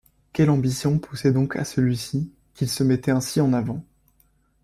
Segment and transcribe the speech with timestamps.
[0.33, 3.85] Quelle ambition poussait donc à celui-ci, qu’il se mettait ainsi en avant?